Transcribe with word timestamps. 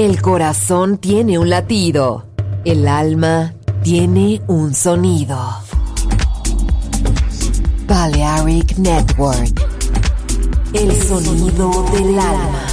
El 0.00 0.22
corazón 0.22 0.96
tiene 0.96 1.38
un 1.38 1.50
latido. 1.50 2.24
El 2.64 2.88
alma 2.88 3.52
tiene 3.82 4.40
un 4.46 4.72
sonido. 4.72 5.38
Balearic 7.86 8.78
Network. 8.78 9.60
El 10.72 10.90
sonido 11.02 11.84
del 11.92 12.18
alma. 12.18 12.66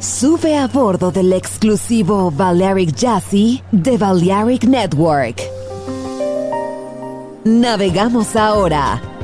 Sube 0.00 0.58
a 0.58 0.66
bordo 0.66 1.10
del 1.10 1.32
exclusivo 1.32 2.30
Balearic 2.32 2.94
Jazzy 2.94 3.62
de 3.72 3.96
Balearic 3.96 4.64
Network. 4.64 5.40
Navegamos 7.44 8.36
ahora. 8.36 9.13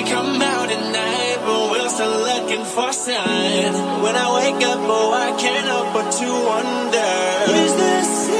we 0.00 0.08
come 0.08 0.40
out 0.40 0.70
at 0.70 0.92
night, 0.92 1.38
but 1.44 1.70
we're 1.70 1.88
still 1.88 2.20
looking 2.30 2.64
for 2.64 2.92
signs. 2.92 3.76
When 4.02 4.16
I 4.16 4.26
wake 4.38 4.64
up, 4.64 4.80
oh, 4.80 5.12
I 5.12 5.38
can't 5.38 5.66
help 5.66 5.92
but 5.92 6.10
to 6.10 6.28
wonder, 6.50 7.60
is 7.60 7.74
this 7.76 8.39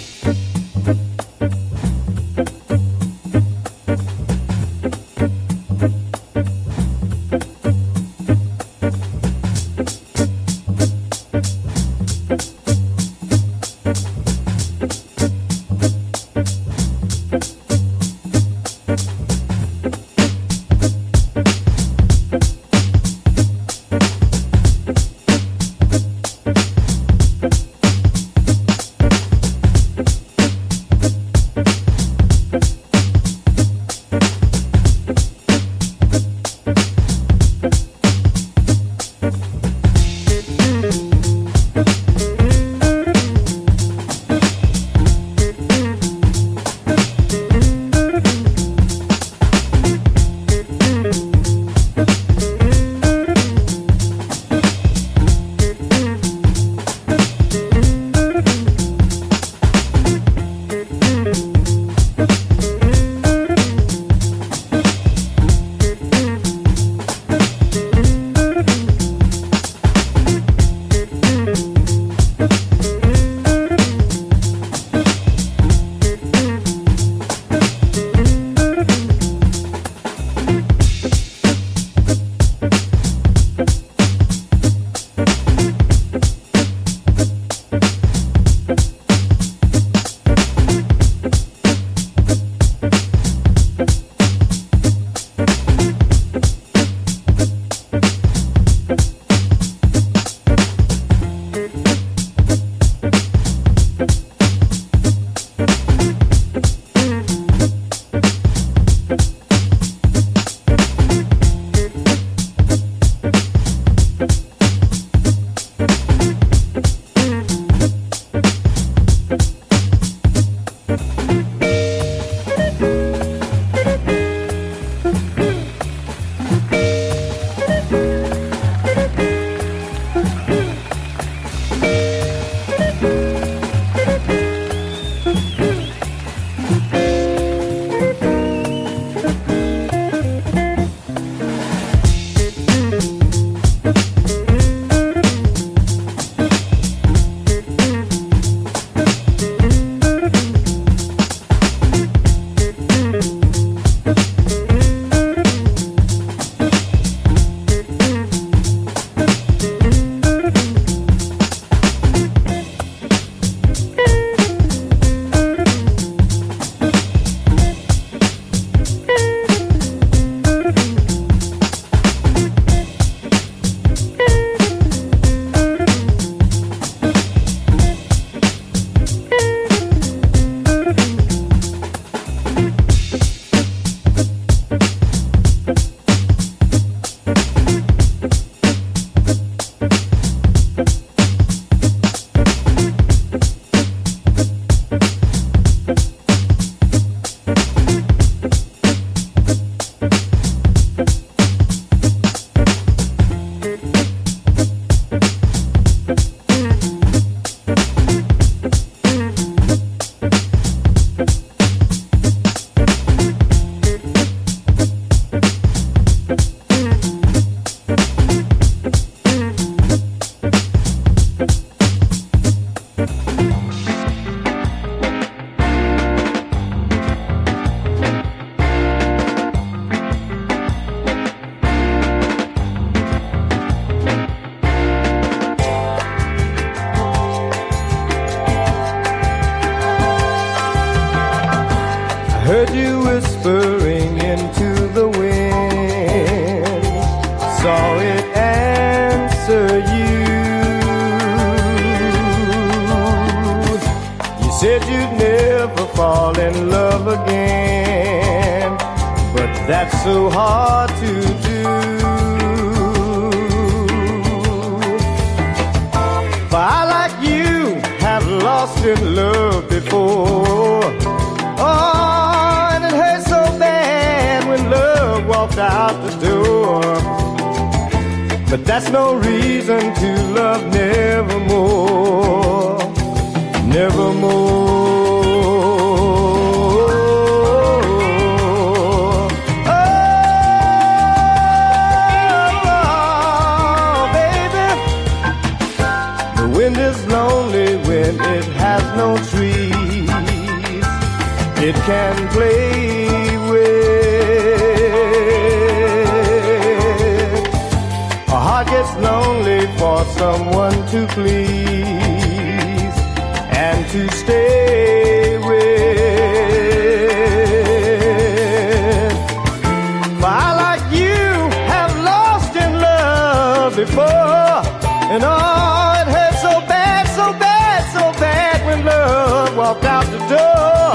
out 330.01 330.11
the 330.11 330.19
door. 330.33 330.91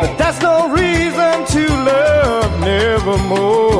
But 0.00 0.16
that's 0.16 0.40
no 0.40 0.68
reason 0.72 1.44
to 1.54 1.62
love 1.68 2.60
nevermore. 2.60 3.79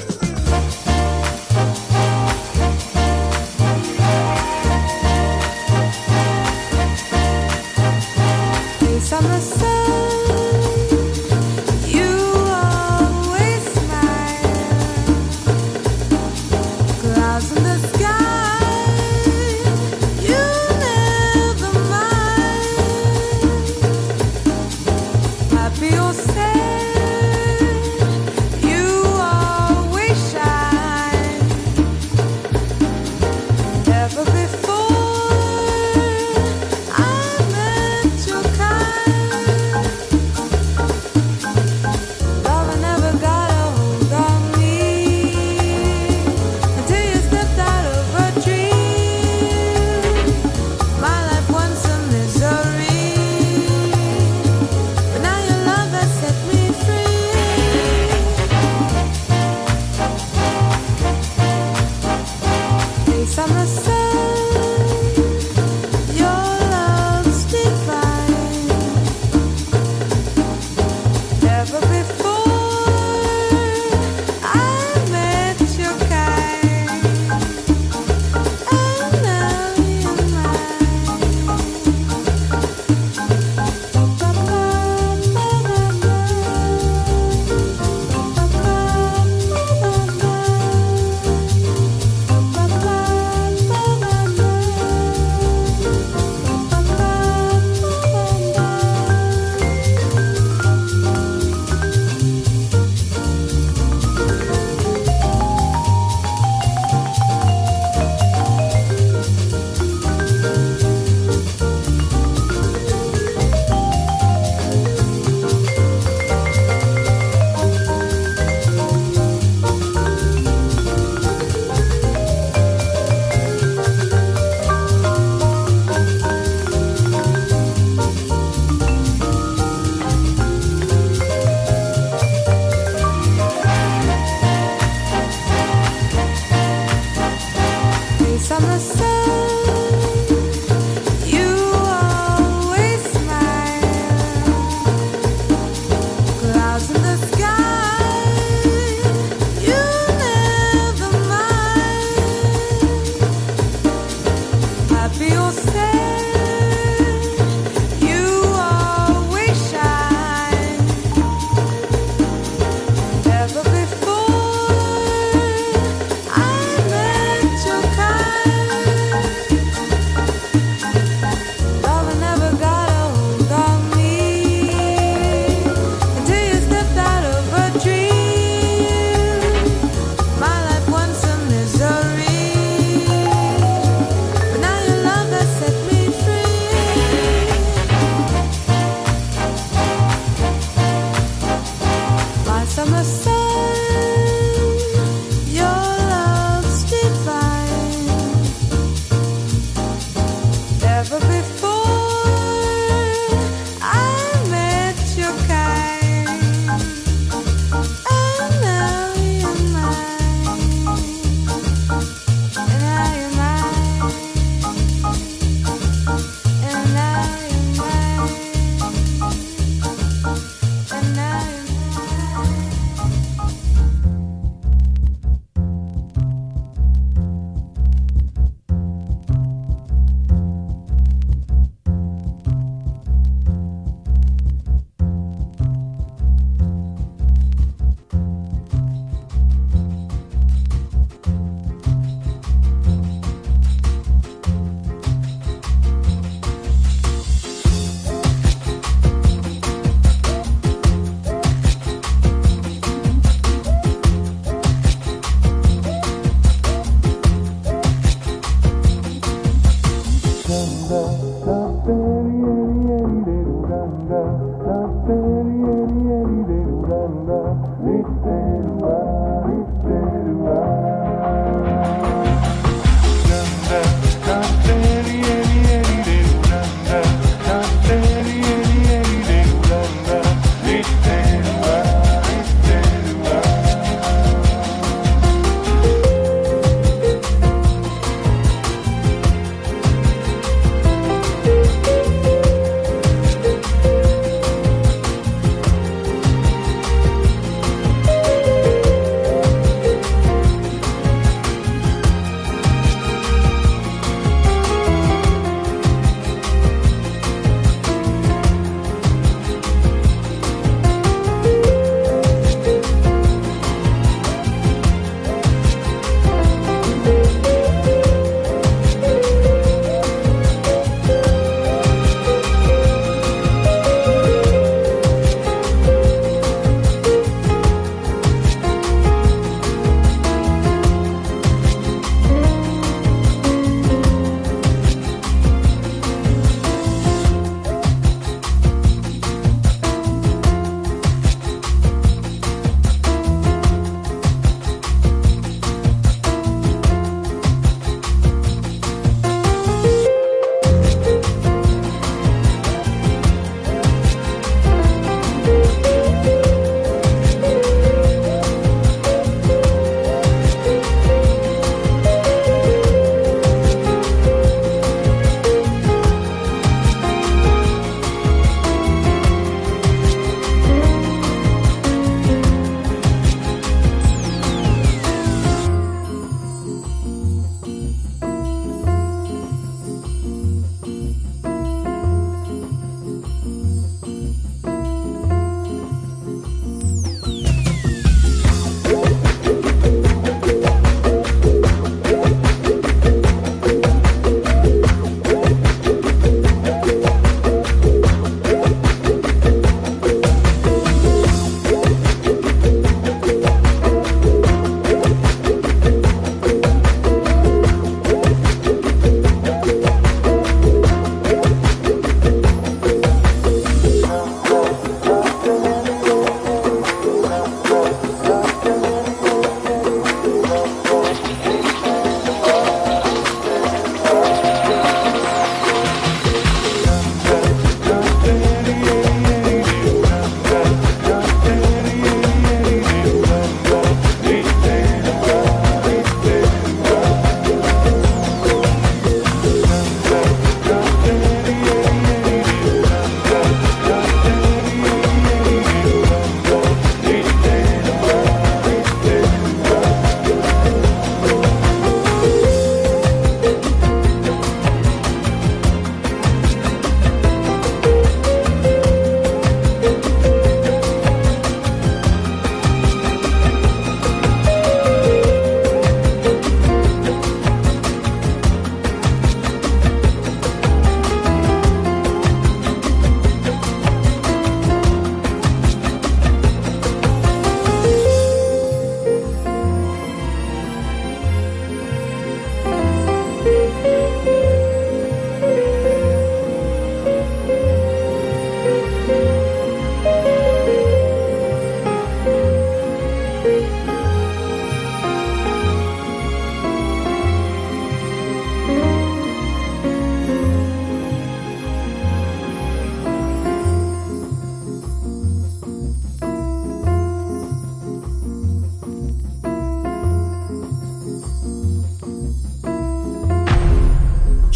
summer 63.41 63.65
sun. 63.65 64.00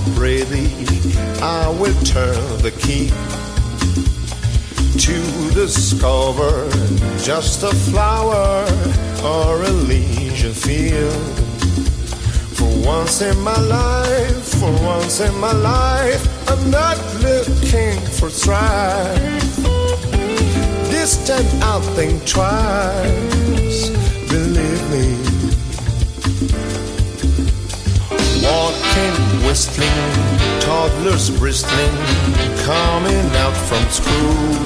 Or 0.00 0.14
pretty, 0.14 0.68
I 1.42 1.68
will 1.68 1.94
turn 2.02 2.62
the 2.62 2.70
key 2.78 3.08
to 4.98 5.54
discover 5.54 6.68
just 7.18 7.62
a 7.62 7.74
flower 7.90 8.64
or 9.24 9.62
a 9.62 9.70
leisure 9.70 10.52
field. 10.52 11.38
For 12.56 12.70
once 12.86 13.22
in 13.22 13.38
my 13.40 13.58
life, 13.58 14.44
for 14.60 14.72
once 14.84 15.20
in 15.20 15.34
my 15.38 15.52
life, 15.52 16.22
I'm 16.48 16.70
not 16.70 16.98
looking 17.22 17.98
for 18.18 18.30
strife. 18.30 19.56
This 20.90 21.26
time 21.26 21.46
I'll 21.62 21.80
think 21.80 22.26
twice, 22.26 23.88
believe 24.28 24.90
me. 24.90 25.30
Walking, 28.90 29.46
whistling, 29.46 30.60
toddlers 30.60 31.30
bristling, 31.30 31.96
coming 32.64 33.26
out 33.36 33.56
from 33.68 33.84
school. 33.88 34.58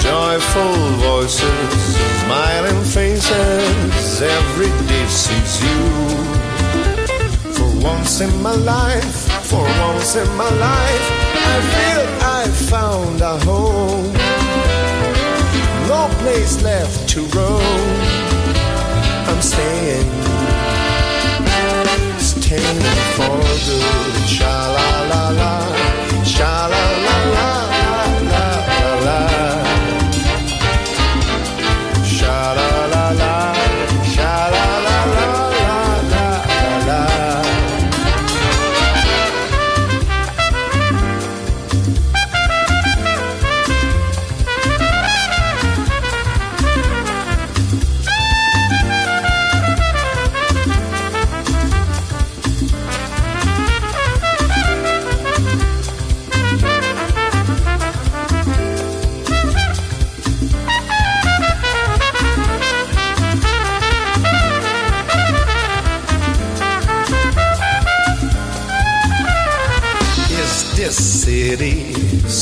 Joyful 0.00 0.74
voices, 0.98 1.96
smiling 2.24 2.82
faces, 2.84 4.20
every 4.20 4.70
day 4.88 5.06
sees 5.06 5.62
you. 5.62 5.80
For 7.54 7.70
once 7.84 8.20
in 8.20 8.42
my 8.42 8.54
life, 8.56 9.14
for 9.44 9.62
once 9.62 10.16
in 10.16 10.28
my 10.36 10.50
life, 10.50 11.06
I 11.36 11.56
feel 11.72 12.04
I 12.20 12.48
found 12.68 13.20
a 13.20 13.38
home. 13.44 14.12
No 15.86 16.08
place 16.22 16.62
left 16.62 17.08
to 17.10 17.20
roam. 17.26 18.16
I'm 19.28 19.40
staying 19.40 20.35
came 22.46 22.80
for 23.16 23.38
good. 23.66 24.28
Sha 24.28 24.54
la 24.74 24.90
la 25.10 25.22
la, 25.38 25.52
sha 26.22 26.68
la 26.72 26.84
la 27.04 27.16
la. 27.34 27.75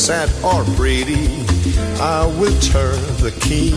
Sad 0.05 0.28
or 0.44 0.62
pretty, 0.76 1.24
I 1.98 2.26
will 2.38 2.52
turn 2.61 3.00
the 3.24 3.32
key 3.40 3.72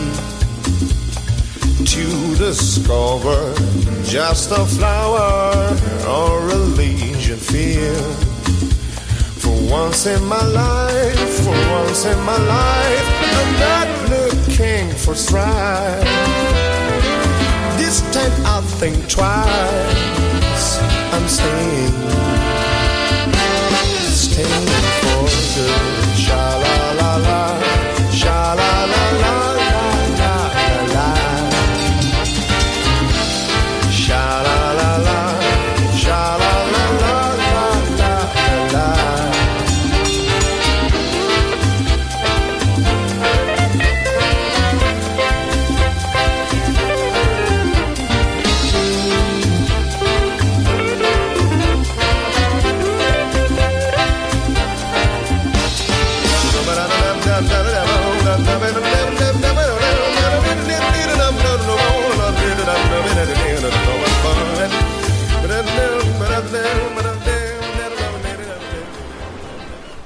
to 1.86 2.36
discover 2.36 3.54
just 4.04 4.50
a 4.50 4.66
flower 4.66 5.74
or 6.06 6.50
a 6.50 6.58
legion 6.76 7.38
field. 7.38 8.16
For 9.40 9.56
once 9.72 10.04
in 10.04 10.22
my 10.26 10.44
life, 10.44 11.30
for 11.44 11.56
once 11.80 12.04
in 12.04 12.20
my 12.20 12.36
life, 12.36 13.08
I'm 13.38 13.52
not 13.66 13.88
looking 14.10 14.90
for 14.90 15.14
strife. 15.14 16.04
This 17.78 18.02
time 18.12 18.32
I'll 18.44 18.60
think 18.60 19.08
twice. 19.08 20.78
I'm 21.14 21.26
staying, 21.26 21.94
staying 24.12 24.66
for 25.00 25.24
good 25.54 25.97
shall 26.28 26.67